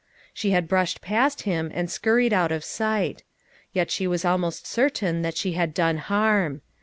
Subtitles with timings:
[0.33, 3.21] "She had brushed past him and scurried out of sight.
[3.71, 6.55] Yet she was almost certain that she had done harm.
[6.55, 6.61] Mr.